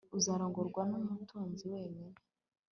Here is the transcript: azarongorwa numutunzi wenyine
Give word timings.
azarongorwa 0.17 0.81
numutunzi 0.89 1.63
wenyine 1.73 2.17